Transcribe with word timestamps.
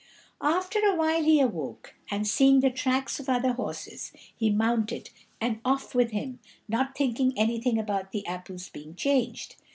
After 0.41 0.79
a 0.79 0.95
while 0.95 1.21
he 1.23 1.39
awoke, 1.39 1.93
and, 2.09 2.27
seeing 2.27 2.61
the 2.61 2.71
tracks 2.71 3.19
of 3.19 3.29
other 3.29 3.53
horses, 3.53 4.11
he 4.35 4.49
mounted 4.49 5.11
and 5.39 5.59
off 5.63 5.93
with 5.93 6.09
him, 6.09 6.39
not 6.67 6.97
thinking 6.97 7.37
anything 7.37 7.77
about 7.77 8.11
the 8.11 8.25
apples 8.25 8.67
being 8.69 8.95
changed. 8.95 9.57